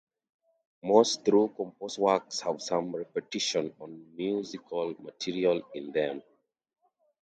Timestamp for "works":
1.99-2.41